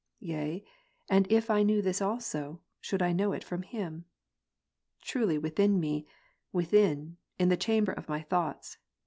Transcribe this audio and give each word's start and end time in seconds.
Yea, 0.21 0.65
and 1.11 1.31
if 1.31 1.51
I 1.51 1.61
knew 1.61 1.79
this 1.79 2.01
also, 2.01 2.59
should 2.79 3.03
I 3.03 3.11
know 3.13 3.33
it 3.33 3.43
from 3.43 3.61
him? 3.61 4.05
Truly 5.03 5.37
within 5.37 5.79
me, 5.79 6.07
within, 6.51 7.17
in 7.37 7.49
the 7.49 7.55
chamber 7.55 7.91
of 7.91 8.09
my 8.09 8.23
thoughts. 8.23 8.79